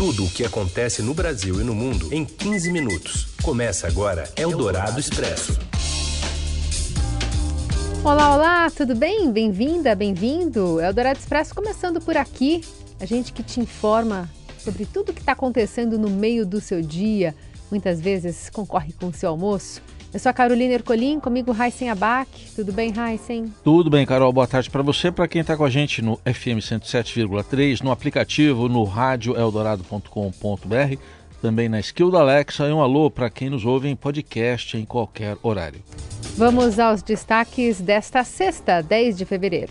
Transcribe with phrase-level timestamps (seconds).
[0.00, 3.34] Tudo o que acontece no Brasil e no mundo em 15 minutos.
[3.42, 5.58] Começa agora Eldorado Expresso.
[8.02, 9.30] Olá, olá, tudo bem?
[9.30, 10.80] Bem-vinda, bem-vindo.
[10.80, 12.62] Eldorado Expresso começando por aqui.
[12.98, 14.26] A gente que te informa
[14.56, 17.34] sobre tudo o que está acontecendo no meio do seu dia.
[17.70, 19.82] Muitas vezes concorre com o seu almoço.
[20.12, 22.28] Eu sou a Carolina Ercolim, comigo Raíssen Abac.
[22.56, 23.54] Tudo bem, Raíssen?
[23.62, 24.32] Tudo bem, Carol.
[24.32, 28.68] Boa tarde para você, para quem está com a gente no FM 107,3, no aplicativo,
[28.68, 30.96] no radioeldorado.com.br,
[31.40, 34.84] também na skill da Alexa e um alô para quem nos ouve em podcast em
[34.84, 35.80] qualquer horário.
[36.36, 39.70] Vamos aos destaques desta sexta, 10 de fevereiro.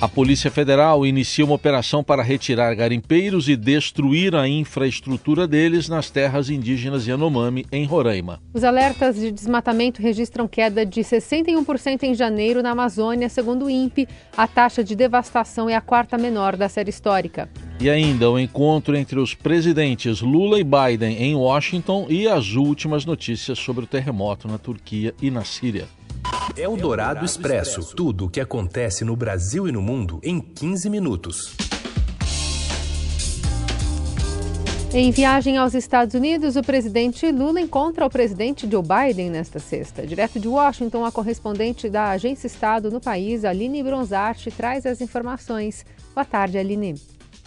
[0.00, 6.08] A Polícia Federal inicia uma operação para retirar garimpeiros e destruir a infraestrutura deles nas
[6.08, 8.40] terras indígenas Yanomami, em Roraima.
[8.54, 14.06] Os alertas de desmatamento registram queda de 61% em janeiro na Amazônia, segundo o INPE.
[14.36, 17.50] A taxa de devastação é a quarta menor da série histórica.
[17.80, 23.04] E ainda o encontro entre os presidentes Lula e Biden em Washington e as últimas
[23.04, 25.88] notícias sobre o terremoto na Turquia e na Síria.
[26.56, 27.94] É o Dourado Expresso.
[27.94, 31.56] Tudo o que acontece no Brasil e no mundo em 15 minutos.
[34.92, 40.06] Em viagem aos Estados Unidos, o presidente Lula encontra o presidente Joe Biden nesta sexta.
[40.06, 45.84] Direto de Washington, a correspondente da Agência Estado no país, Aline Bronzarte, traz as informações.
[46.14, 46.94] Boa tarde, Aline.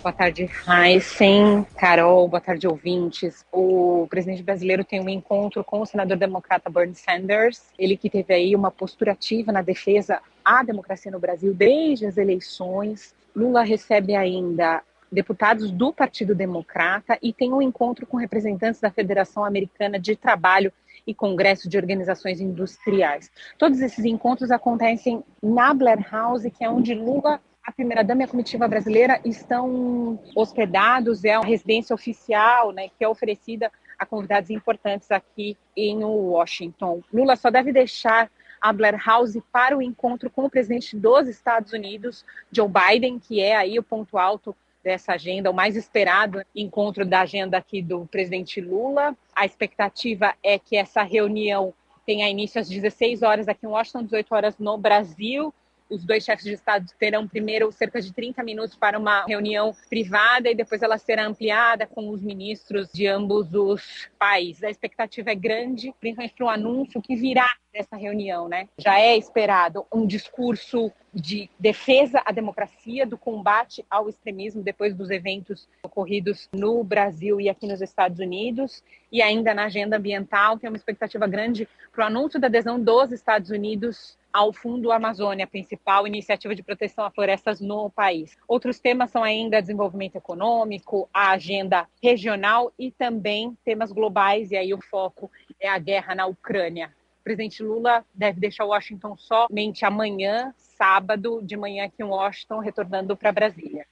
[0.02, 3.46] Boa tarde, Heisen, Carol, boa tarde, ouvintes.
[3.52, 8.34] O presidente brasileiro tem um encontro com o senador democrata Bernie Sanders, ele que teve
[8.34, 13.14] aí uma postura ativa na defesa à democracia no Brasil desde as eleições.
[13.36, 19.46] Lula recebe ainda deputados do Partido Democrata e tem um encontro com representantes da Federação
[19.46, 20.74] Americana de Trabalho
[21.06, 23.30] e Congresso de Organizações Industriais.
[23.56, 28.28] Todos esses encontros acontecem na Blair House, que é onde Lula a primeira-dama e a
[28.28, 35.12] comitiva brasileira estão hospedados, é uma residência oficial, né, que é oferecida a convidados importantes
[35.12, 37.04] aqui em Washington.
[37.14, 41.72] Lula só deve deixar a Blair House para o encontro com o presidente dos Estados
[41.72, 47.06] Unidos, Joe Biden, que é aí o ponto alto dessa agenda, o mais esperado encontro
[47.06, 49.16] da agenda aqui do presidente Lula.
[49.36, 51.74] A expectativa é que essa reunião
[52.06, 55.54] tenha início às 16 horas aqui em Washington, 18 horas no Brasil
[55.92, 60.50] os dois chefes de Estado terão primeiro cerca de 30 minutos para uma reunião privada
[60.50, 64.64] e depois ela será ampliada com os ministros de ambos os países.
[64.64, 68.68] A expectativa é grande, principalmente para o anúncio que virá dessa reunião, né?
[68.78, 75.10] Já é esperado um discurso de defesa à democracia, do combate ao extremismo depois dos
[75.10, 80.70] eventos ocorridos no Brasil e aqui nos Estados Unidos, e ainda na agenda ambiental tem
[80.70, 86.08] uma expectativa grande para o anúncio da adesão dos Estados Unidos ao Fundo Amazônia, principal
[86.08, 88.38] iniciativa de proteção a florestas no país.
[88.48, 94.74] Outros temas são ainda desenvolvimento econômico, a agenda regional e também temas globais, e aí
[94.74, 96.92] o foco é a guerra na Ucrânia.
[97.20, 103.16] O presidente Lula deve deixar Washington somente amanhã, sábado, de manhã aqui em Washington, retornando
[103.16, 103.86] para Brasília.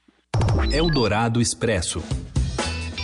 [0.72, 2.02] Eldorado Expresso.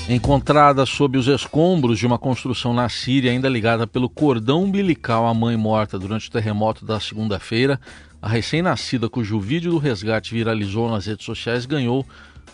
[0.08, 5.34] Encontrada sob os escombros de uma construção na Síria, ainda ligada pelo cordão umbilical à
[5.34, 7.82] mãe morta durante o terremoto da segunda-feira,
[8.22, 12.06] a recém-nascida, cujo vídeo do resgate viralizou nas redes sociais, ganhou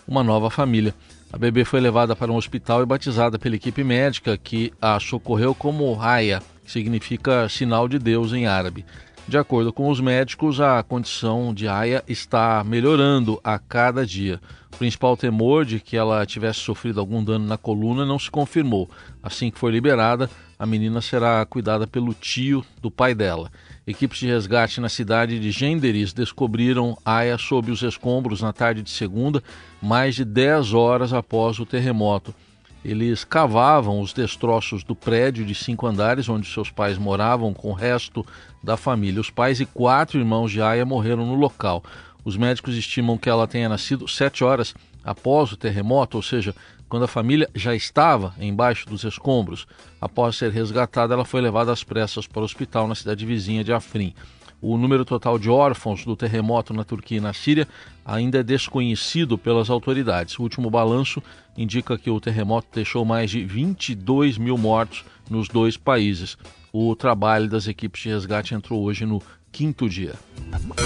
[0.08, 0.96] uma nova família.
[1.32, 5.54] A bebê foi levada para um hospital e batizada pela equipe médica, que a socorreu
[5.54, 8.86] como Raya, que significa sinal de Deus em árabe.
[9.32, 14.42] De acordo com os médicos, a condição de Aya está melhorando a cada dia.
[14.74, 18.90] O principal temor de que ela tivesse sofrido algum dano na coluna não se confirmou.
[19.24, 23.50] Assim que for liberada, a menina será cuidada pelo tio do pai dela.
[23.88, 28.90] Equipes de resgate na cidade de Genderis descobriram Aya sob os escombros na tarde de
[28.90, 29.42] segunda,
[29.82, 32.36] mais de 10 horas após o terremoto.
[32.84, 37.74] Eles cavavam os destroços do prédio de cinco andares onde seus pais moravam com o
[37.74, 38.26] resto
[38.64, 39.22] da família.
[39.22, 41.84] Os pais e quatro irmãos de Aya morreram no local.
[42.26, 46.56] Os médicos estimam que ela tenha nascido sete horas após o terremoto, ou seja,
[46.90, 49.68] quando a família já estava embaixo dos escombros.
[50.00, 53.72] Após ser resgatada, ela foi levada às pressas para o hospital na cidade vizinha de
[53.72, 54.14] Afrin.
[54.62, 57.68] O número total de órfãos do terremoto na Turquia e na Síria
[58.06, 60.38] ainda é desconhecido pelas autoridades.
[60.38, 61.22] O último balanço
[61.58, 66.38] indica que o terremoto deixou mais de 22 mil mortos nos dois países.
[66.72, 69.22] O trabalho das equipes de resgate entrou hoje no
[69.52, 70.14] quinto dia.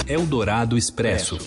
[0.07, 1.37] Eldorado Expresso.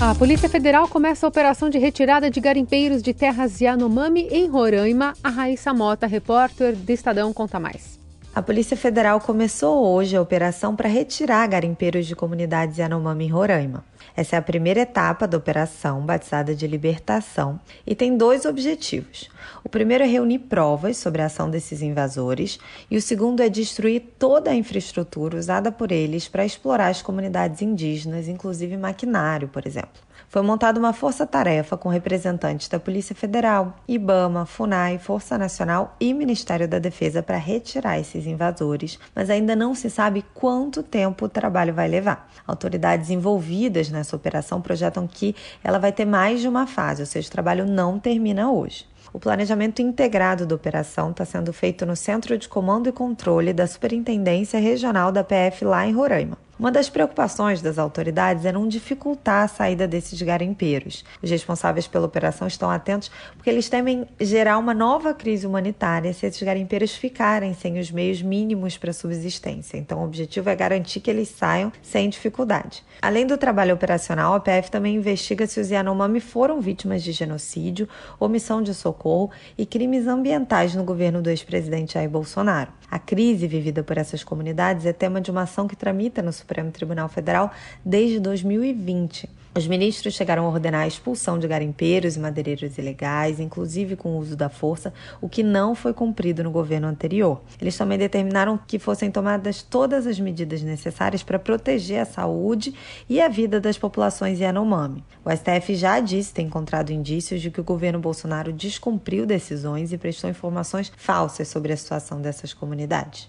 [0.00, 5.12] A Polícia Federal começa a operação de retirada de garimpeiros de terras Yanomami em Roraima.
[5.22, 7.99] A Raíssa Mota, repórter do Estadão, conta mais.
[8.32, 13.84] A Polícia Federal começou hoje a operação para retirar garimpeiros de comunidades Yanomami em Roraima.
[14.16, 19.28] Essa é a primeira etapa da operação, batizada de libertação, e tem dois objetivos.
[19.64, 24.00] O primeiro é reunir provas sobre a ação desses invasores, e o segundo é destruir
[24.16, 30.09] toda a infraestrutura usada por eles para explorar as comunidades indígenas, inclusive maquinário, por exemplo
[30.30, 36.68] foi montada uma força-tarefa com representantes da Polícia Federal, IBAMA, FUNAI, Força Nacional e Ministério
[36.68, 41.74] da Defesa para retirar esses invasores, mas ainda não se sabe quanto tempo o trabalho
[41.74, 42.30] vai levar.
[42.46, 45.34] Autoridades envolvidas nessa operação projetam que
[45.64, 48.86] ela vai ter mais de uma fase, ou seja, o trabalho não termina hoje.
[49.12, 53.66] O planejamento integrado da operação está sendo feito no Centro de Comando e Controle da
[53.66, 56.38] Superintendência Regional da PF lá em Roraima.
[56.60, 61.06] Uma das preocupações das autoridades é não dificultar a saída desses garimpeiros.
[61.22, 66.26] Os responsáveis pela operação estão atentos porque eles temem gerar uma nova crise humanitária se
[66.26, 69.78] esses garimpeiros ficarem sem os meios mínimos para subsistência.
[69.78, 72.84] Então, o objetivo é garantir que eles saiam sem dificuldade.
[73.00, 77.88] Além do trabalho operacional, a PF também investiga se os Yanomami foram vítimas de genocídio,
[78.18, 82.70] omissão de socorro e crimes ambientais no governo do ex-presidente Jair Bolsonaro.
[82.90, 86.72] A crise vivida por essas comunidades é tema de uma ação que tramita no Supremo
[86.72, 87.52] Tribunal Federal
[87.84, 89.28] desde 2020.
[89.52, 94.18] Os ministros chegaram a ordenar a expulsão de garimpeiros e madeireiros ilegais, inclusive com o
[94.18, 97.40] uso da força, o que não foi cumprido no governo anterior.
[97.60, 102.72] Eles também determinaram que fossem tomadas todas as medidas necessárias para proteger a saúde
[103.08, 105.04] e a vida das populações Yanomami.
[105.24, 109.98] O STF já disse ter encontrado indícios de que o governo Bolsonaro descumpriu decisões e
[109.98, 113.28] prestou informações falsas sobre a situação dessas comunidades.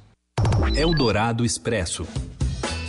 [0.75, 2.07] Eldorado Expresso.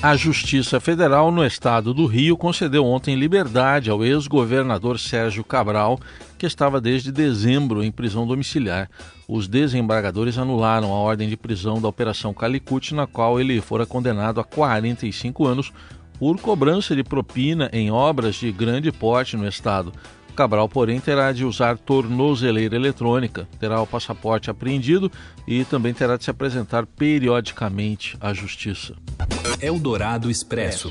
[0.03, 5.97] A Justiça Federal no estado do Rio concedeu ontem liberdade ao ex-governador Sérgio Cabral,
[6.37, 8.91] que estava desde dezembro em prisão domiciliar.
[9.29, 14.41] Os desembargadores anularam a ordem de prisão da Operação Calicut, na qual ele fora condenado
[14.41, 15.73] a 45 anos
[16.19, 19.93] por cobrança de propina em obras de grande porte no estado.
[20.32, 25.11] Cabral, porém, terá de usar tornozeleira eletrônica, terá o passaporte apreendido
[25.46, 28.94] e também terá de se apresentar periodicamente à Justiça.
[29.61, 30.90] Eldorado Expresso.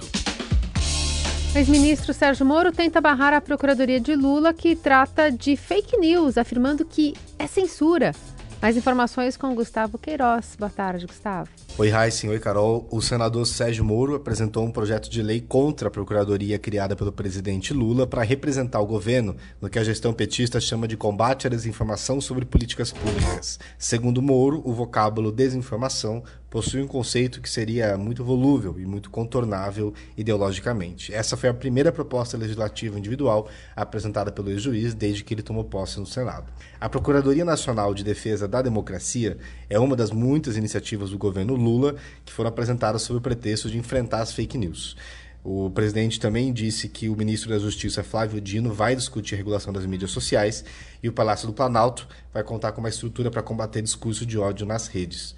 [1.54, 6.38] O ex-ministro Sérgio Moro tenta barrar a Procuradoria de Lula, que trata de fake news,
[6.38, 8.14] afirmando que é censura.
[8.62, 10.56] Mais informações com Gustavo Queiroz.
[10.58, 11.50] Boa tarde, Gustavo.
[11.78, 12.30] Oi, Heisen.
[12.30, 12.86] Oi, Carol.
[12.92, 17.74] O senador Sérgio Moro apresentou um projeto de lei contra a procuradoria criada pelo presidente
[17.74, 22.20] Lula para representar o governo no que a gestão petista chama de combate à desinformação
[22.20, 23.58] sobre políticas públicas.
[23.80, 26.22] Segundo Moro, o vocábulo desinformação
[26.52, 31.14] possui um conceito que seria muito volúvel e muito contornável ideologicamente.
[31.14, 35.98] Essa foi a primeira proposta legislativa individual apresentada pelo ex-juiz desde que ele tomou posse
[35.98, 36.52] no Senado.
[36.80, 39.38] A Procuradoria Nacional de Defesa da Democracia
[39.70, 41.96] é uma das muitas iniciativas do governo Lula
[42.26, 44.96] que foram apresentadas sob o pretexto de enfrentar as fake news.
[45.44, 49.74] O presidente também disse que o ministro da Justiça, Flávio Dino, vai discutir a regulação
[49.74, 50.64] das mídias sociais
[51.02, 54.68] e o Palácio do Planalto vai contar com uma estrutura para combater discurso de ódio
[54.68, 55.36] nas redes.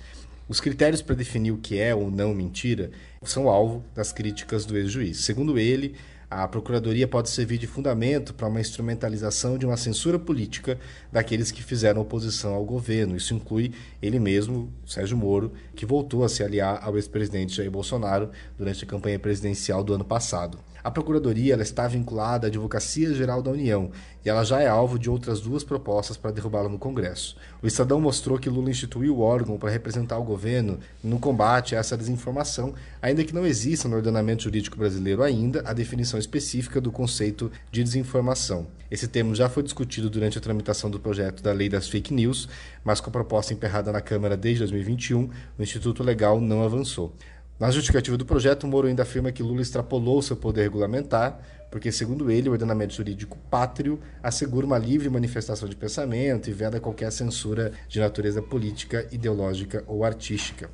[0.49, 2.91] Os critérios para definir o que é ou não mentira
[3.23, 5.19] são alvo das críticas do ex-juiz.
[5.19, 5.95] Segundo ele,
[6.41, 10.79] a Procuradoria pode servir de fundamento para uma instrumentalização de uma censura política
[11.11, 13.15] daqueles que fizeram oposição ao governo.
[13.15, 18.31] Isso inclui ele mesmo, Sérgio Moro, que voltou a se aliar ao ex-presidente Jair Bolsonaro
[18.57, 20.57] durante a campanha presidencial do ano passado.
[20.83, 23.89] A Procuradoria ela está vinculada à Advocacia Geral da União
[24.25, 27.37] e ela já é alvo de outras duas propostas para derrubá-la no Congresso.
[27.61, 31.79] O Estadão mostrou que Lula instituiu o órgão para representar o governo no combate a
[31.79, 36.91] essa desinformação, ainda que não exista no ordenamento jurídico brasileiro ainda a definição específica do
[36.91, 38.67] conceito de desinformação.
[38.91, 42.49] Esse termo já foi discutido durante a tramitação do projeto da Lei das Fake News,
[42.83, 47.15] mas com a proposta emperrada na Câmara desde 2021, o Instituto Legal não avançou.
[47.63, 51.39] Na justificativa do projeto, Moro ainda afirma que Lula extrapolou seu poder regulamentar,
[51.71, 56.81] porque, segundo ele, o ordenamento jurídico pátrio assegura uma livre manifestação de pensamento e veda
[56.81, 60.69] qualquer censura de natureza política, ideológica ou artística.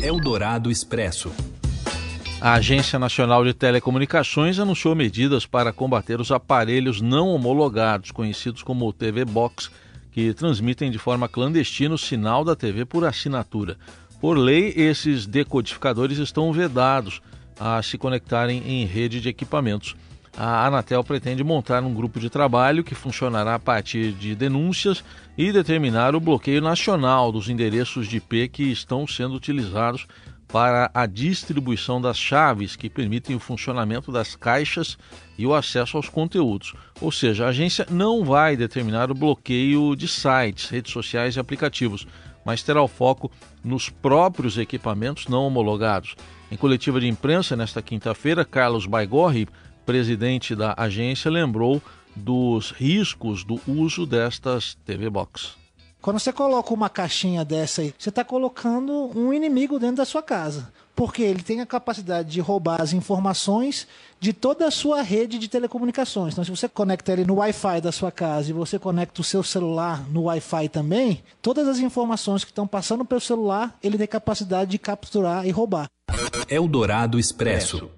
[0.00, 1.30] Eldorado Expresso.
[2.40, 8.90] A Agência Nacional de Telecomunicações anunciou medidas para combater os aparelhos não homologados, conhecidos como
[8.90, 9.70] TV Box,
[10.10, 13.76] que transmitem de forma clandestina o sinal da TV por assinatura.
[14.22, 17.20] Por lei, esses decodificadores estão vedados
[17.58, 19.96] a se conectarem em rede de equipamentos.
[20.36, 25.02] A Anatel pretende montar um grupo de trabalho que funcionará a partir de denúncias
[25.36, 30.06] e determinar o bloqueio nacional dos endereços de IP que estão sendo utilizados
[30.46, 34.96] para a distribuição das chaves que permitem o funcionamento das caixas
[35.36, 36.74] e o acesso aos conteúdos.
[37.00, 42.06] Ou seja, a agência não vai determinar o bloqueio de sites, redes sociais e aplicativos
[42.44, 43.30] mas terá o foco
[43.64, 46.16] nos próprios equipamentos não homologados.
[46.50, 49.48] Em coletiva de imprensa nesta quinta-feira, Carlos Baigorri,
[49.86, 51.82] presidente da agência, lembrou
[52.14, 55.54] dos riscos do uso destas TV Box.
[56.00, 60.22] Quando você coloca uma caixinha dessa aí, você está colocando um inimigo dentro da sua
[60.22, 60.72] casa.
[60.94, 63.86] Porque ele tem a capacidade de roubar as informações
[64.20, 66.32] de toda a sua rede de telecomunicações.
[66.34, 69.42] Então, se você conecta ele no Wi-Fi da sua casa e você conecta o seu
[69.42, 74.70] celular no Wi-Fi também, todas as informações que estão passando pelo celular, ele tem capacidade
[74.70, 75.86] de capturar e roubar.
[76.48, 77.90] Eldorado Expresso.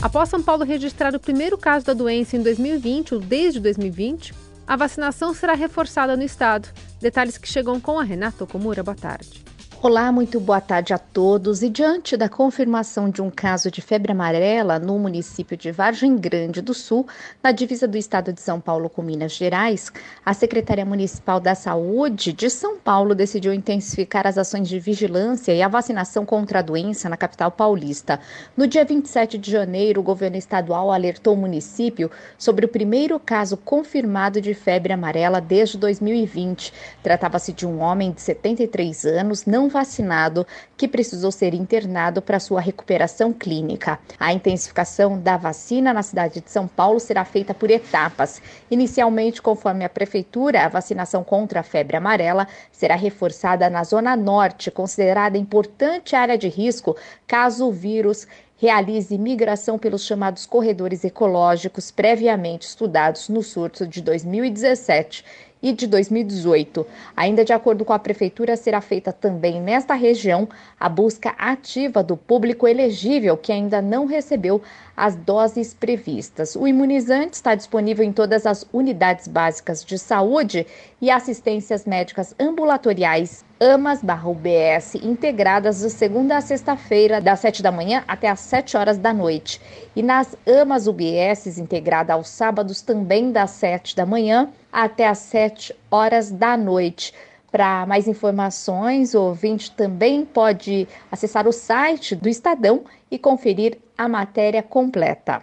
[0.00, 4.32] Após São Paulo registrar o primeiro caso da doença em 2020 ou desde 2020,
[4.66, 6.68] a vacinação será reforçada no estado.
[7.00, 8.82] Detalhes que chegam com a Renata Okumura.
[8.82, 9.47] Boa tarde.
[9.80, 11.62] Olá, muito boa tarde a todos.
[11.62, 16.60] E diante da confirmação de um caso de febre amarela no município de Vargem Grande
[16.60, 17.06] do Sul,
[17.40, 19.92] na divisa do estado de São Paulo com Minas Gerais,
[20.26, 25.62] a Secretaria Municipal da Saúde de São Paulo decidiu intensificar as ações de vigilância e
[25.62, 28.18] a vacinação contra a doença na capital paulista.
[28.56, 33.56] No dia 27 de janeiro, o governo estadual alertou o município sobre o primeiro caso
[33.56, 36.72] confirmado de febre amarela desde 2020.
[37.00, 40.46] Tratava-se de um homem de 73 anos, não vacinado
[40.76, 43.98] que precisou ser internado para sua recuperação clínica.
[44.18, 48.40] A intensificação da vacina na cidade de São Paulo será feita por etapas.
[48.70, 54.70] Inicialmente, conforme a prefeitura, a vacinação contra a febre amarela será reforçada na zona norte,
[54.70, 56.96] considerada importante área de risco
[57.26, 58.26] caso o vírus
[58.60, 65.24] realize migração pelos chamados corredores ecológicos previamente estudados no surto de 2017
[65.62, 66.86] e de 2018.
[67.16, 70.48] Ainda de acordo com a Prefeitura, será feita também nesta região
[70.78, 74.62] a busca ativa do público elegível que ainda não recebeu
[74.98, 76.56] as doses previstas.
[76.56, 80.66] O imunizante está disponível em todas as unidades básicas de saúde
[81.00, 87.72] e assistências médicas ambulatoriais AMAS barra UBS integradas de segunda a sexta-feira, das 7 da
[87.72, 89.60] manhã até as 7 horas da noite.
[89.94, 95.74] E nas AMAS UBS integrada aos sábados também das 7 da manhã até as 7
[95.90, 97.12] horas da noite.
[97.50, 104.06] Para mais informações, o ouvinte também pode acessar o site do Estadão e conferir a
[104.06, 105.42] matéria completa.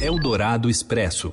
[0.00, 1.32] Eldorado Expresso.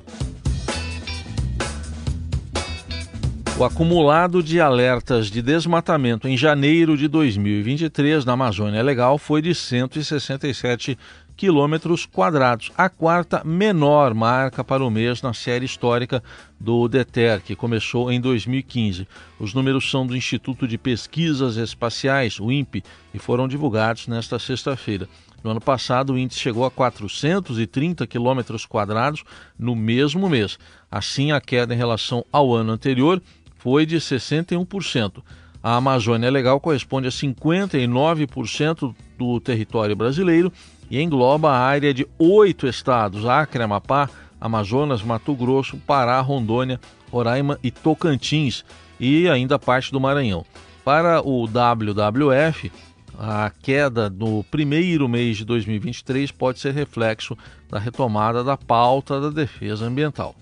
[3.57, 9.53] O acumulado de alertas de desmatamento em janeiro de 2023 na Amazônia Legal foi de
[9.53, 10.97] 167
[11.39, 16.21] quilômetros quadrados, a quarta menor marca para o mês na série histórica
[16.59, 19.07] do DETER, que começou em 2015.
[19.39, 25.07] Os números são do Instituto de Pesquisas Espaciais, o INPE, e foram divulgados nesta sexta-feira.
[25.41, 29.23] No ano passado, o índice chegou a 430 quilômetros quadrados
[29.57, 30.59] no mesmo mês.
[30.91, 33.21] Assim, a queda em relação ao ano anterior
[33.55, 35.23] foi de 61%.
[35.63, 40.51] A Amazônia Legal corresponde a 59% do território brasileiro
[40.89, 44.09] e engloba a área de oito estados: Acre, Amapá,
[44.39, 46.79] Amazonas, Mato Grosso, Pará, Rondônia,
[47.11, 48.63] Roraima e Tocantins,
[48.99, 50.45] e ainda parte do Maranhão.
[50.83, 52.71] Para o WWF,
[53.17, 57.37] a queda no primeiro mês de 2023 pode ser reflexo
[57.69, 60.33] da retomada da pauta da defesa ambiental.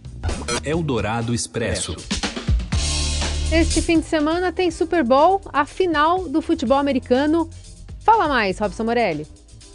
[0.64, 1.96] Eldorado Expresso.
[3.52, 7.50] Este fim de semana tem Super Bowl, a final do futebol americano.
[8.08, 9.28] Fala mais, Robson Morelli.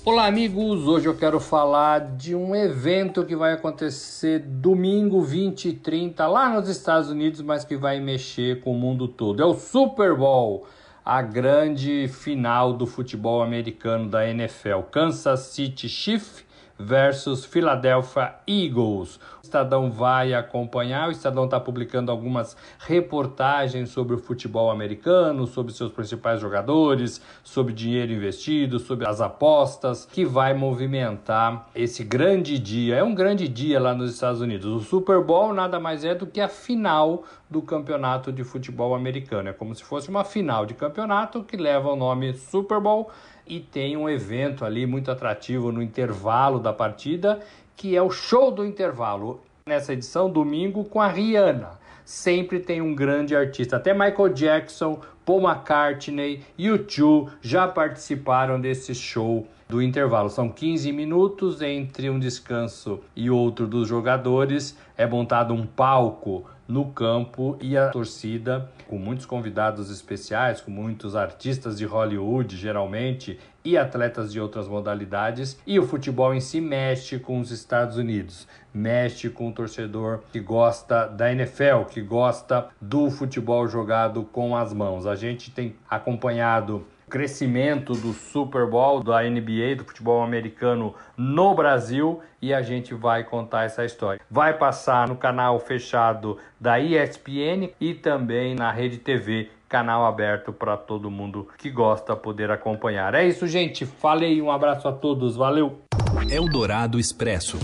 [0.06, 0.88] Olá, amigos!
[0.88, 6.48] Hoje eu quero falar de um evento que vai acontecer domingo 20 e 30 lá
[6.48, 9.42] nos Estados Unidos, mas que vai mexer com o mundo todo.
[9.42, 10.66] É o Super Bowl,
[11.04, 14.80] a grande final do futebol americano da NFL.
[14.90, 16.42] Kansas City Chiefs
[16.78, 19.20] versus Philadelphia Eagles.
[19.42, 25.72] O Estadão vai acompanhar, o Estadão está publicando algumas reportagens sobre o futebol americano, sobre
[25.72, 32.94] seus principais jogadores, sobre dinheiro investido, sobre as apostas, que vai movimentar esse grande dia.
[32.94, 34.64] É um grande dia lá nos Estados Unidos.
[34.64, 39.48] O Super Bowl nada mais é do que a final do campeonato de futebol americano.
[39.48, 43.10] É como se fosse uma final de campeonato que leva o nome Super Bowl
[43.46, 47.40] e tem um evento ali muito atrativo no intervalo da partida,
[47.76, 49.40] que é o show do intervalo.
[49.66, 51.80] Nessa edição, domingo, com a Rihanna.
[52.04, 53.76] Sempre tem um grande artista.
[53.76, 60.28] Até Michael Jackson, Paul McCartney e U2 já participaram desse show do intervalo.
[60.28, 64.76] São 15 minutos entre um descanso e outro dos jogadores.
[64.96, 71.14] É montado um palco no campo e a torcida, com muitos convidados especiais, com muitos
[71.14, 77.18] artistas de Hollywood, geralmente, e atletas de outras modalidades, e o futebol em si mexe
[77.18, 83.10] com os Estados Unidos, mexe com o torcedor que gosta da NFL, que gosta do
[83.10, 85.06] futebol jogado com as mãos.
[85.06, 92.22] A gente tem acompanhado crescimento do Super Bowl, da NBA, do futebol americano no Brasil
[92.40, 94.18] e a gente vai contar essa história.
[94.30, 100.74] Vai passar no canal fechado da ESPN e também na Rede TV, canal aberto para
[100.74, 103.14] todo mundo que gosta poder acompanhar.
[103.14, 103.84] É isso, gente.
[103.84, 105.36] Falei, um abraço a todos.
[105.36, 105.82] Valeu.
[106.30, 107.58] Eldorado Expresso.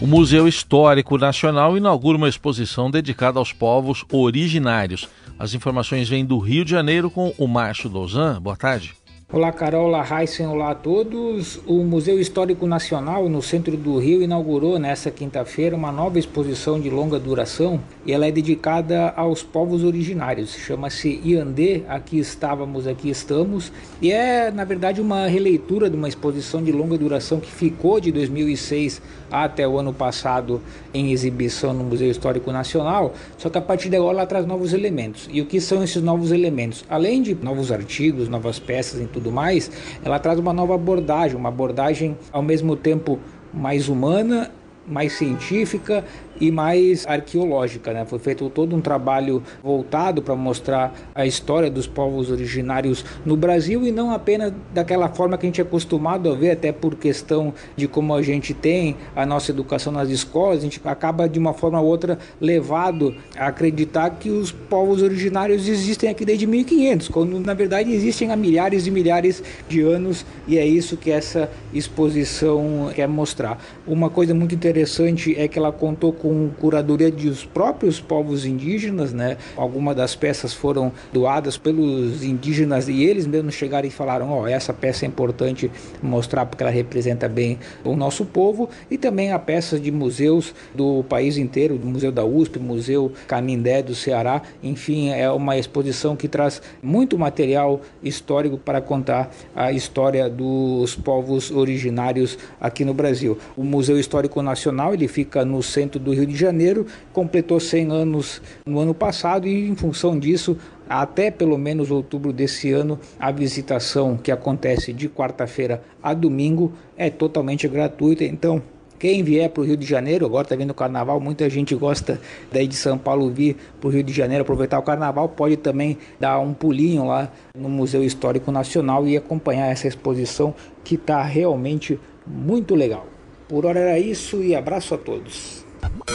[0.00, 5.06] O Museu Histórico Nacional inaugura uma exposição dedicada aos povos originários.
[5.38, 8.40] As informações vêm do Rio de Janeiro com o Márcio Dozan.
[8.40, 8.94] Boa tarde.
[9.32, 11.60] Olá Carol, olá Heisen, olá a todos.
[11.64, 16.90] O Museu Histórico Nacional no centro do Rio inaugurou nesta quinta-feira uma nova exposição de
[16.90, 20.56] longa duração e ela é dedicada aos povos originários.
[20.56, 23.70] Chama-se Iandê, aqui estávamos, aqui estamos
[24.02, 28.10] e é na verdade uma releitura de uma exposição de longa duração que ficou de
[28.10, 30.60] 2006 até o ano passado
[30.92, 34.72] em exibição no Museu Histórico Nacional, só que a partir de agora ela traz novos
[34.72, 35.28] elementos.
[35.32, 36.84] E o que são esses novos elementos?
[36.88, 39.70] Além de novos artigos, novas peças e tudo mais,
[40.04, 43.18] ela traz uma nova abordagem, uma abordagem ao mesmo tempo
[43.52, 44.50] mais humana
[44.86, 46.04] mais científica
[46.40, 47.92] e mais arqueológica.
[47.92, 48.04] Né?
[48.04, 53.86] Foi feito todo um trabalho voltado para mostrar a história dos povos originários no Brasil
[53.86, 57.52] e não apenas daquela forma que a gente é acostumado a ver, até por questão
[57.76, 61.52] de como a gente tem a nossa educação nas escolas, a gente acaba de uma
[61.52, 67.38] forma ou outra levado a acreditar que os povos originários existem aqui desde 1500, quando
[67.40, 72.90] na verdade existem há milhares e milhares de anos e é isso que essa exposição
[72.94, 73.62] quer mostrar.
[73.86, 79.12] Uma coisa muito interessante é que ela contou com com curadoria dos próprios povos indígenas,
[79.12, 79.36] né?
[79.56, 84.46] Algumas das peças foram doadas pelos indígenas e eles mesmos chegaram e falaram: ó, oh,
[84.46, 85.68] essa peça é importante
[86.00, 91.02] mostrar porque ela representa bem o nosso povo e também há peças de museus do
[91.08, 96.28] país inteiro, do Museu da USP, Museu Canindé do Ceará, enfim, é uma exposição que
[96.28, 103.36] traz muito material histórico para contar a história dos povos originários aqui no Brasil.
[103.56, 108.42] O Museu Histórico Nacional, ele fica no centro do Rio de Janeiro, completou 100 anos
[108.66, 110.56] no ano passado e, em função disso,
[110.88, 117.08] até pelo menos outubro desse ano, a visitação que acontece de quarta-feira a domingo é
[117.08, 118.24] totalmente gratuita.
[118.24, 118.62] Então,
[119.00, 122.20] quem vier para o Rio de Janeiro, agora está vendo o carnaval, muita gente gosta
[122.52, 125.96] daí de São Paulo vir para o Rio de Janeiro aproveitar o carnaval, pode também
[126.18, 130.54] dar um pulinho lá no Museu Histórico Nacional e acompanhar essa exposição
[130.84, 133.06] que está realmente muito legal.
[133.48, 135.59] Por hora era isso e abraço a todos.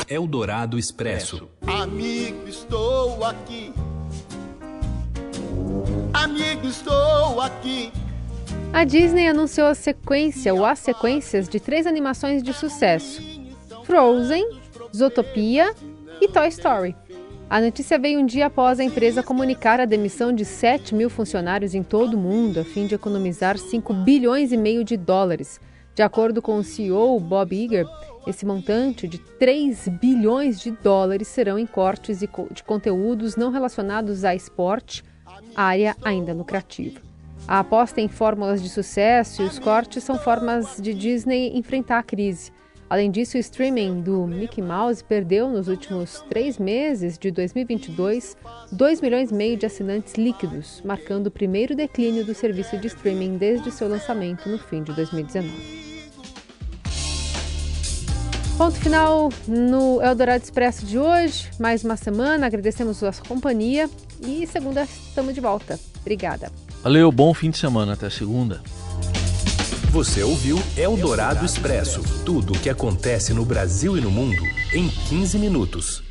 [0.08, 1.50] Eldorado Expresso.
[1.66, 3.74] Amigo, estou aqui.
[6.14, 7.92] Amigo, estou aqui.
[8.72, 13.22] A Disney anunciou a sequência ou as sequências de três animações de sucesso:
[13.84, 14.46] Frozen,
[14.96, 15.74] Zootopia
[16.22, 16.96] e Toy Story.
[17.50, 21.76] A notícia veio um dia após a empresa comunicar a demissão de 7 mil funcionários
[21.76, 25.62] em todo o mundo a fim de economizar 5 bilhões e meio de dólares.
[25.94, 27.86] De acordo com o CEO Bob Iger,
[28.28, 34.34] esse montante de 3 bilhões de dólares serão em cortes de conteúdos não relacionados a
[34.34, 35.04] esporte,
[35.56, 37.00] área ainda lucrativa.
[37.48, 42.04] A aposta em fórmulas de sucesso e os cortes são formas de Disney enfrentar a
[42.04, 42.52] crise.
[42.90, 48.38] Além disso, o streaming do Mickey Mouse perdeu nos últimos três meses de 2022
[48.72, 53.38] 2 milhões e meio de assinantes líquidos, marcando o primeiro declínio do serviço de streaming
[53.38, 55.85] desde seu lançamento no fim de 2019.
[58.58, 61.50] Ponto final no Eldorado Expresso de hoje.
[61.60, 63.90] Mais uma semana, agradecemos a sua companhia
[64.26, 65.78] e segunda estamos de volta.
[66.00, 66.50] Obrigada.
[66.82, 68.62] Valeu, bom fim de semana, até segunda.
[69.92, 74.42] Você ouviu Eldorado Expresso tudo o que acontece no Brasil e no mundo
[74.74, 76.05] em 15 minutos.